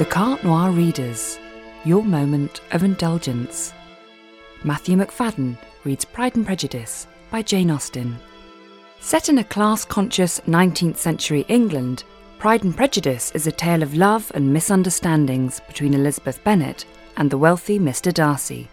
[0.00, 1.38] The Carte Noire Readers,
[1.84, 3.74] your moment of indulgence.
[4.64, 8.16] Matthew MacFadyen reads Pride and Prejudice by Jane Austen.
[9.00, 12.04] Set in a class conscious 19th century England,
[12.38, 16.86] Pride and Prejudice is a tale of love and misunderstandings between Elizabeth Bennet
[17.18, 18.10] and the wealthy Mr.
[18.10, 18.70] Darcy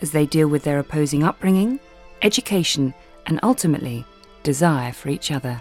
[0.00, 1.78] as they deal with their opposing upbringing,
[2.22, 2.94] education,
[3.26, 4.02] and ultimately
[4.44, 5.60] desire for each other.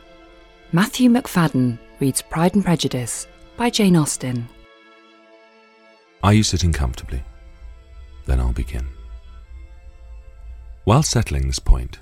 [0.71, 3.27] Matthew MacFadyen reads Pride and Prejudice
[3.57, 4.47] by Jane Austen.
[6.21, 7.23] Are you sitting comfortably?
[8.25, 8.89] Then I'll begin.
[10.83, 11.99] While settling this point,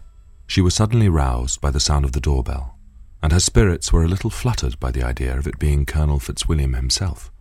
[0.48, 2.78] she was suddenly roused by the sound of the doorbell,
[3.22, 6.74] and her spirits were a little fluttered by the idea of it being Colonel Fitzwilliam
[6.74, 7.32] himself,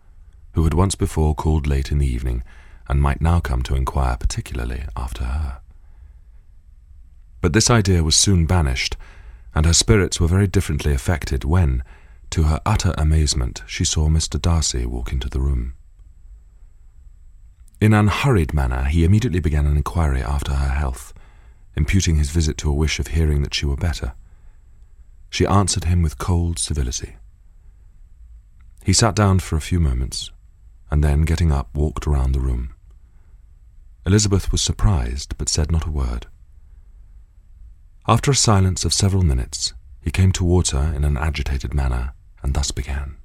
[0.53, 2.43] who had once before called late in the evening
[2.87, 5.59] and might now come to inquire particularly after her.
[7.41, 8.95] But this idea was soon banished,
[9.55, 11.83] and her spirits were very differently affected when,
[12.31, 14.39] to her utter amazement, she saw Mr.
[14.39, 15.73] Darcy walk into the room.
[17.79, 21.13] In an hurried manner, he immediately began an inquiry after her health,
[21.75, 24.13] imputing his visit to a wish of hearing that she were better.
[25.29, 27.17] She answered him with cold civility.
[28.83, 30.31] He sat down for a few moments,
[30.89, 32.73] and then, getting up, walked around the room.
[34.07, 36.25] Elizabeth was surprised, but said not a word.
[38.07, 42.53] After a silence of several minutes, he came towards her in an agitated manner, and
[42.53, 43.17] thus began.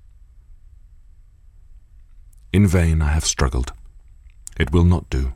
[2.53, 3.73] In vain I have struggled.
[4.59, 5.33] It will not do.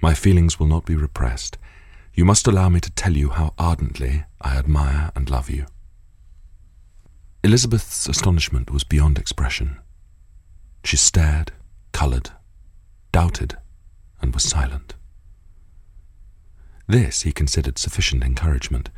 [0.00, 1.58] My feelings will not be repressed.
[2.14, 5.66] You must allow me to tell you how ardently I admire and love you.
[7.44, 9.78] Elizabeth's astonishment was beyond expression.
[10.84, 11.52] She stared,
[11.92, 12.30] coloured,
[13.12, 13.56] doubted,
[14.20, 14.94] and was silent.
[16.86, 18.90] This he considered sufficient encouragement,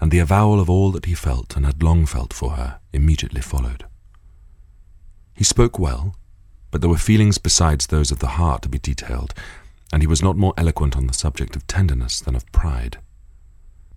[0.00, 3.40] and the avowal of all that he felt and had long felt for her immediately
[3.40, 3.86] followed.
[5.34, 6.14] He spoke well,
[6.70, 9.34] but there were feelings besides those of the heart to be detailed,
[9.92, 12.98] and he was not more eloquent on the subject of tenderness than of pride.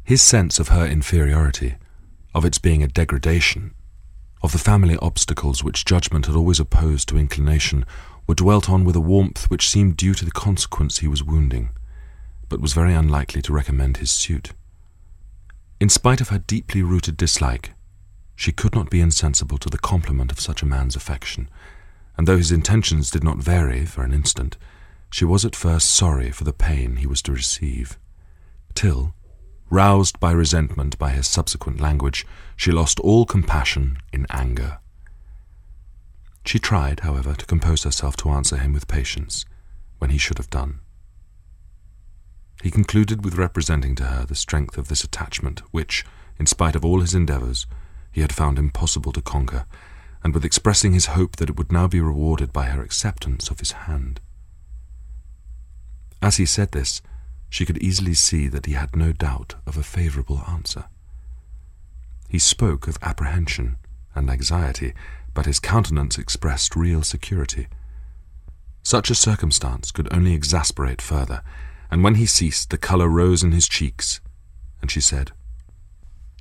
[0.04, 1.76] His sense of her inferiority,
[2.34, 3.74] of its being a degradation,
[4.42, 7.86] of the family obstacles which judgment had always opposed to inclination,
[8.28, 11.70] were dwelt on with a warmth which seemed due to the consequence he was wounding,
[12.50, 14.52] but was very unlikely to recommend his suit.
[15.80, 17.72] In spite of her deeply rooted dislike,
[18.36, 21.50] she could not be insensible to the compliment of such a man's affection,
[22.18, 24.58] and though his intentions did not vary for an instant,
[25.12, 27.98] she was at first sorry for the pain he was to receive,
[28.74, 29.14] till,
[29.70, 34.80] roused by resentment by his subsequent language, she lost all compassion in anger.
[36.46, 39.46] She tried, however, to compose herself to answer him with patience,
[40.00, 40.80] when he should have done.
[42.62, 46.06] He concluded with representing to her the strength of this attachment, which,
[46.38, 47.66] in spite of all his endeavours,
[48.12, 49.66] he had found impossible to conquer,
[50.24, 53.60] and with expressing his hope that it would now be rewarded by her acceptance of
[53.60, 54.20] his hand.
[56.22, 57.02] As he said this,
[57.50, 60.86] she could easily see that he had no doubt of a favourable answer.
[62.30, 63.78] He spoke of apprehension
[64.16, 64.94] and anxiety,
[65.34, 67.68] but his countenance expressed real security.
[68.84, 71.44] Such a circumstance could only exasperate further,
[71.90, 74.22] and when he ceased, the colour rose in his cheeks,
[74.82, 75.32] and she said,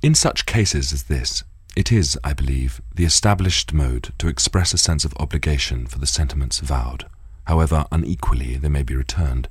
[0.01, 1.43] In such cases as this,
[1.75, 6.05] it is, I believe, the established mode to express a sense of obligation for the
[6.05, 7.05] sentiments vowed,
[7.45, 9.47] however unequally they may be returned.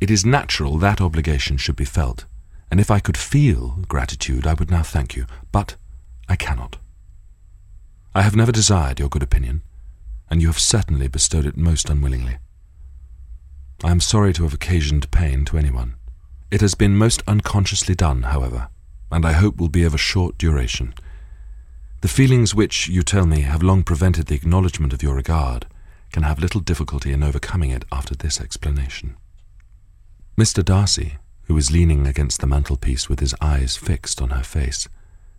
[0.00, 2.26] It is natural that obligation should be felt,
[2.70, 5.76] and if I could feel gratitude, I would now thank you, but
[6.28, 6.76] I cannot.
[8.14, 9.62] I have never desired your good opinion,
[10.28, 12.36] and you have certainly bestowed it most unwillingly.
[13.82, 15.94] I am sorry to have occasioned pain to anyone.
[16.50, 18.68] It has been most unconsciously done, however,
[19.10, 20.94] and I hope will be of a short duration.
[22.02, 25.66] The feelings which, you tell me, have long prevented the acknowledgment of your regard
[26.10, 29.16] can have little difficulty in overcoming it after this explanation.
[30.36, 30.64] Mr.
[30.64, 34.88] Darcy, who was leaning against the mantelpiece with his eyes fixed on her face,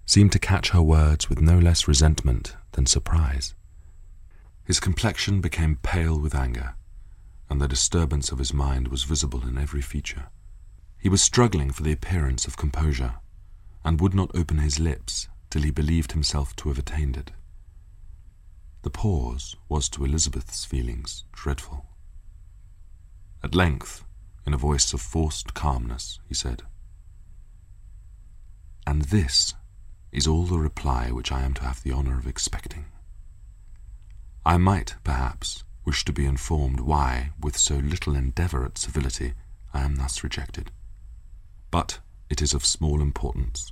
[0.05, 3.53] seemed to catch her words with no less resentment than surprise.
[4.63, 6.75] His complexion became pale with anger,
[7.49, 10.29] and the disturbance of his mind was visible in every feature.
[10.97, 13.15] He was struggling for the appearance of composure,
[13.83, 17.29] and would not open his lips till he believed himself to have attained it.
[18.81, 21.85] The pause was to Elizabeth's feelings dreadful.
[23.43, 24.03] At length,
[24.47, 26.63] in a voice of forced calmness, he said,
[28.87, 29.53] And this
[30.11, 32.85] is all the reply which I am to have the honour of expecting.
[34.43, 39.33] I might, perhaps, wish to be informed why, with so little endeavour at civility,
[39.71, 40.71] I am thus rejected.
[41.69, 43.71] But it is of small importance.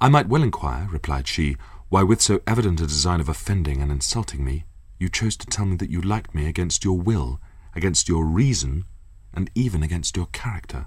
[0.00, 1.56] I might well inquire, replied she,
[1.88, 4.64] why with so evident a design of offending and insulting me,
[5.00, 7.40] You chose to tell me that you liked me against your will,
[7.74, 8.84] against your reason,
[9.32, 10.86] and even against your character.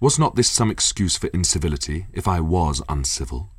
[0.00, 3.50] Was not this some excuse for incivility, if I was uncivil?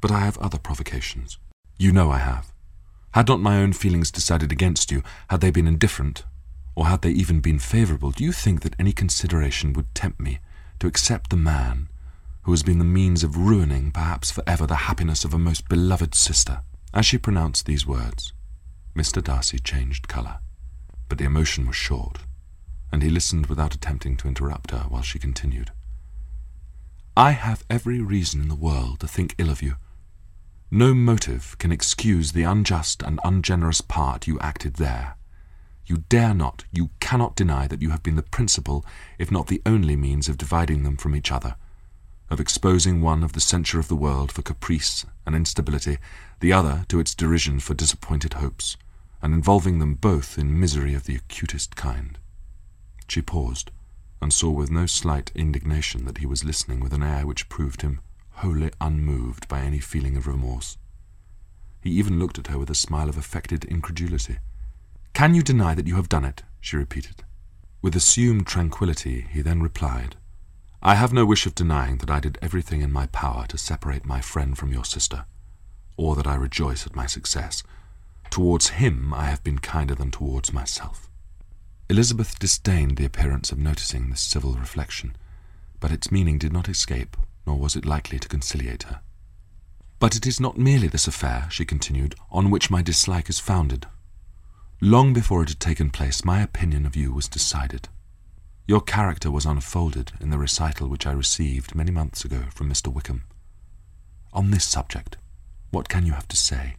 [0.00, 1.38] But I have other provocations.
[1.78, 2.52] You know I have.
[3.14, 6.24] Had not my own feelings decided against you, had they been indifferent,
[6.74, 10.40] or had they even been favourable, do you think that any consideration would tempt me
[10.80, 11.88] to accept the man
[12.42, 15.68] who has been the means of ruining, perhaps for ever, the happiness of a most
[15.68, 16.62] beloved sister?
[16.92, 18.32] As she pronounced these words,
[18.96, 19.22] Mr.
[19.22, 20.38] Darcy changed colour,
[21.08, 22.18] but the emotion was short,
[22.90, 25.70] and he listened without attempting to interrupt her while she continued.
[27.16, 29.76] I have every reason in the world to think ill of you.
[30.70, 35.16] No motive can excuse the unjust and ungenerous part you acted there.
[35.84, 38.84] You dare not, you cannot deny that you have been the principal,
[39.18, 41.56] if not the only means of dividing them from each other,
[42.32, 45.98] of exposing one of the censure of the world for caprice and instability,
[46.40, 48.78] the other to its derision for disappointed hopes,
[49.20, 52.18] and involving them both in misery of the acutest kind.
[53.06, 53.70] She paused,
[54.22, 57.82] and saw with no slight indignation that he was listening with an air which proved
[57.82, 58.00] him
[58.36, 60.78] wholly unmoved by any feeling of remorse.
[61.82, 64.38] He even looked at her with a smile of affected incredulity.
[65.12, 66.44] Can you deny that you have done it?
[66.62, 67.24] she repeated.
[67.82, 70.16] With assumed tranquillity, he then replied,
[70.84, 74.04] I have no wish of denying that I did everything in my power to separate
[74.04, 75.26] my friend from your sister,
[75.96, 77.62] or that I rejoice at my success.
[78.30, 81.08] Towards him I have been kinder than towards myself.
[81.88, 85.14] Elizabeth disdained the appearance of noticing this civil reflection,
[85.78, 89.02] but its meaning did not escape, nor was it likely to conciliate her.
[90.00, 93.86] But it is not merely this affair, she continued, on which my dislike is founded.
[94.80, 97.88] Long before it had taken place, my opinion of you was decided.
[98.72, 102.90] Your character was unfolded in the recital which I received many months ago from Mr.
[102.90, 103.24] Wickham.
[104.32, 105.18] On this subject,
[105.70, 106.76] what can you have to say?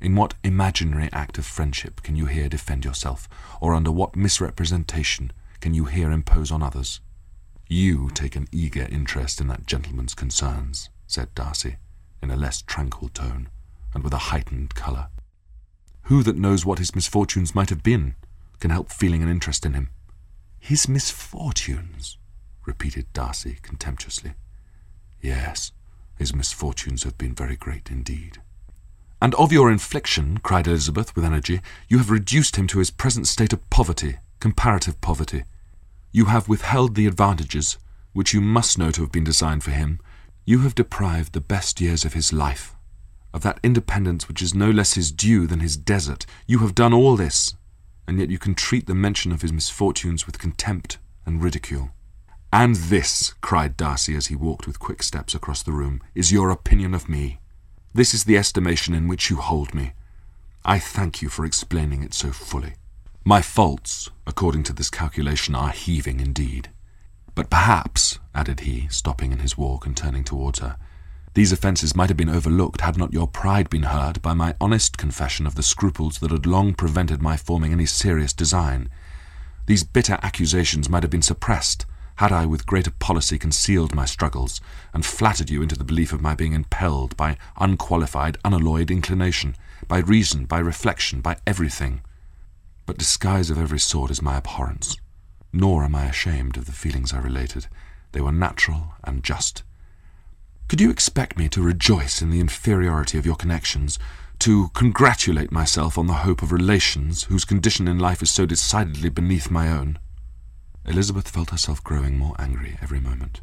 [0.00, 3.28] In what imaginary act of friendship can you here defend yourself,
[3.60, 5.30] or under what misrepresentation
[5.60, 7.00] can you here impose on others?
[7.68, 11.76] You take an eager interest in that gentleman's concerns, said Darcy,
[12.22, 13.50] in a less tranquil tone,
[13.92, 15.08] and with a heightened colour.
[16.04, 18.14] Who that knows what his misfortunes might have been
[18.58, 19.90] can help feeling an interest in him?
[20.66, 22.16] His misfortunes,
[22.64, 24.32] repeated Darcy contemptuously.
[25.20, 25.72] Yes,
[26.16, 28.38] his misfortunes have been very great indeed.
[29.20, 33.26] And of your infliction, cried Elizabeth with energy, you have reduced him to his present
[33.26, 35.44] state of poverty, comparative poverty.
[36.12, 37.76] You have withheld the advantages,
[38.14, 40.00] which you must know to have been designed for him.
[40.46, 42.74] You have deprived the best years of his life,
[43.34, 46.24] of that independence which is no less his due than his desert.
[46.46, 47.54] You have done all this,
[48.06, 51.90] and yet you can treat the mention of his misfortunes with contempt and ridicule.
[52.52, 56.50] And this, cried Darcy as he walked with quick steps across the room, is your
[56.50, 57.40] opinion of me.
[57.92, 59.92] This is the estimation in which you hold me.
[60.64, 62.74] I thank you for explaining it so fully.
[63.24, 66.70] My faults, according to this calculation, are heaving indeed.
[67.34, 70.76] But perhaps, added he, stopping in his walk and turning towards her,
[71.34, 74.96] these offences might have been overlooked had not your pride been hurt by my honest
[74.96, 78.88] confession of the scruples that had long prevented my forming any serious design.
[79.66, 81.86] These bitter accusations might have been suppressed
[82.16, 84.60] had I with greater policy concealed my struggles,
[84.92, 89.56] and flattered you into the belief of my being impelled by unqualified, unalloyed inclination,
[89.88, 92.02] by reason, by reflection, by everything.
[92.86, 94.96] But disguise of every sort is my abhorrence,
[95.52, 97.66] nor am I ashamed of the feelings I related.
[98.12, 99.64] They were natural and just.
[100.68, 103.98] Could you expect me to rejoice in the inferiority of your connections,
[104.40, 109.10] to congratulate myself on the hope of relations whose condition in life is so decidedly
[109.10, 109.98] beneath my own?
[110.86, 113.42] Elizabeth felt herself growing more angry every moment.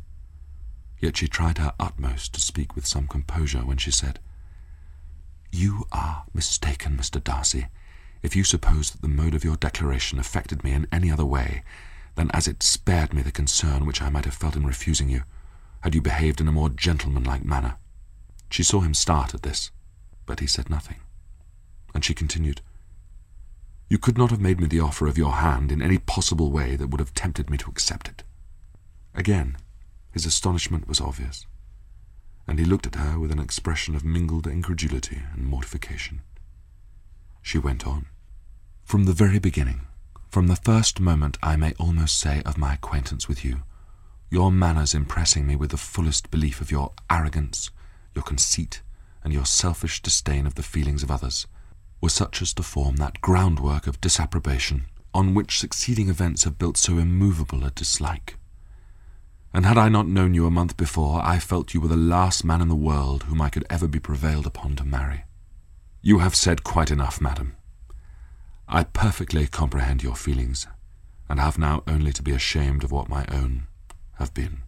[1.00, 4.20] Yet she tried her utmost to speak with some composure when she said,
[5.52, 7.24] You are mistaken, Mr.
[7.24, 7.68] Darcy,
[8.24, 11.64] if you suppose that the mode of your declaration affected me in any other way
[12.16, 15.24] than as it spared me the concern which I might have felt in refusing you,
[15.82, 17.78] had you behaved in a more gentlemanlike manner.
[18.50, 19.72] She saw him start at this,
[20.26, 20.98] but he said nothing,
[21.94, 22.62] and she continued,
[23.92, 26.78] you could not have made me the offer of your hand in any possible way
[26.78, 28.24] that would have tempted me to accept it.
[29.14, 29.58] Again,
[30.14, 31.46] his astonishment was obvious,
[32.48, 36.22] and he looked at her with an expression of mingled incredulity and mortification.
[37.42, 38.06] She went on.
[38.86, 39.82] From the very beginning,
[40.30, 43.64] from the first moment, I may almost say, of my acquaintance with you,
[44.32, 47.70] your manners impressing me with the fullest belief of your arrogance,
[48.16, 48.82] your conceit,
[49.26, 51.46] and your selfish disdain of the feelings of others,
[52.00, 56.78] were such as to form that groundwork of disapprobation on which succeeding events have built
[56.78, 58.38] so immovable a dislike.
[59.54, 62.46] And had I not known you a month before, I felt you were the last
[62.46, 65.26] man in the world whom I could ever be prevailed upon to marry.
[66.02, 67.58] You have said quite enough, madam.
[68.70, 70.68] I perfectly comprehend your feelings,
[71.28, 73.68] and have now only to be ashamed of what my own
[74.22, 74.62] have been.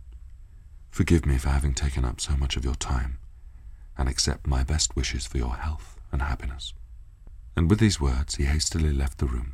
[0.90, 3.20] Forgive me for having taken up so much of your time,
[3.98, 6.74] and accept my best wishes for your health and happiness.
[7.56, 9.54] And with these words he hastily left the room,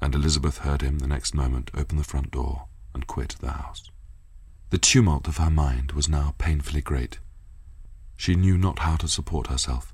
[0.00, 3.90] and Elizabeth heard him the next moment open the front door and quit the house.
[4.70, 7.18] The tumult of her mind was now painfully great.
[8.16, 9.92] She knew not how to support herself,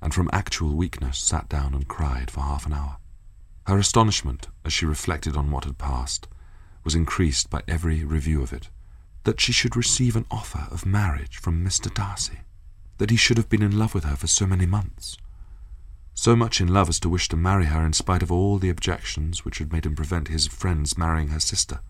[0.00, 2.96] and from actual weakness sat down and cried for half an hour.
[3.66, 6.28] Her astonishment, as she reflected on what had passed,
[6.84, 8.68] was increased by every review of it.
[9.24, 11.92] That she should receive an offer of marriage from Mr.
[11.92, 12.40] Darcy,
[12.98, 15.16] that he should have been in love with her for so many months,
[16.14, 18.68] so much in love as to wish to marry her in spite of all the
[18.68, 21.80] objections which had made him prevent his friends marrying her sister,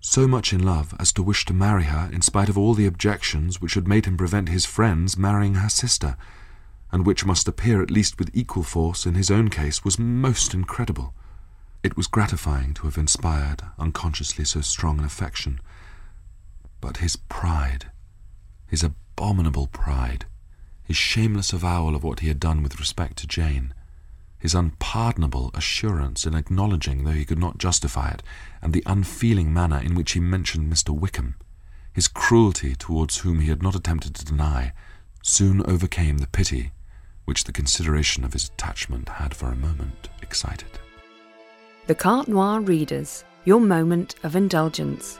[0.00, 2.86] so much in love as to wish to marry her in spite of all the
[2.86, 6.16] objections which had made him prevent his friends marrying her sister,
[6.92, 10.54] and which must appear at least with equal force in his own case, was most
[10.54, 11.12] incredible.
[11.84, 15.60] It was gratifying to have inspired unconsciously so strong an affection.
[16.80, 17.90] But his pride,
[18.66, 20.24] his abominable pride,
[20.82, 23.74] his shameless avowal of what he had done with respect to Jane,
[24.38, 28.22] his unpardonable assurance in acknowledging, though he could not justify it,
[28.62, 30.88] and the unfeeling manner in which he mentioned Mr.
[30.88, 31.34] Wickham,
[31.92, 34.72] his cruelty towards whom he had not attempted to deny,
[35.22, 36.72] soon overcame the pity
[37.26, 40.78] which the consideration of his attachment had for a moment excited.
[41.86, 45.18] The Carte Noire Readers, your moment of indulgence.